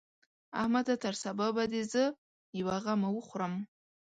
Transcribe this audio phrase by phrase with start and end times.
[0.61, 0.95] احمده!
[1.03, 2.03] تر سبا به دې زه
[2.59, 3.53] يوه غمه وخورم.